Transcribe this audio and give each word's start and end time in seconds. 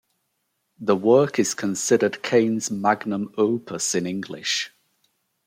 The 0.79 0.95
work 0.95 1.37
is 1.37 1.53
considered 1.53 2.23
Kane's 2.23 2.71
magnum 2.71 3.35
opus 3.37 3.93
in 3.93 4.07
English. 4.07 4.71